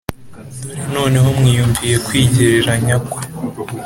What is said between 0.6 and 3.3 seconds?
Dore noneho mwiyumviye kwigereranya kwe